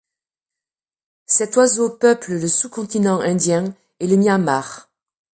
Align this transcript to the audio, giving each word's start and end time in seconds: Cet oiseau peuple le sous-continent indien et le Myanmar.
Cet 1.27 1.57
oiseau 1.57 1.91
peuple 1.91 2.33
le 2.39 2.47
sous-continent 2.47 3.19
indien 3.19 3.65
et 3.99 4.07
le 4.07 4.17
Myanmar. 4.17 4.89